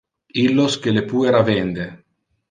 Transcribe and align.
Illos 0.43 0.77
que 0.85 0.93
le 0.95 1.03
puera 1.11 1.41
vende. 1.49 1.85